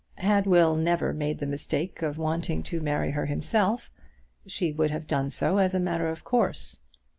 Had 0.15 0.47
Will 0.47 0.75
never 0.75 1.13
made 1.13 1.37
the 1.37 1.45
mistake 1.45 2.01
of 2.01 2.17
wanting 2.17 2.63
to 2.63 2.81
marry 2.81 3.11
her 3.11 3.27
himself, 3.27 3.91
she 4.47 4.71
would 4.71 4.89
have 4.89 5.05
done 5.05 5.29
so 5.29 5.59
as 5.59 5.75
a 5.75 5.79
matter 5.79 6.09
of 6.09 6.23
course. 6.23 6.79